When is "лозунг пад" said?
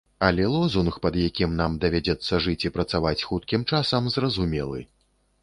0.51-1.19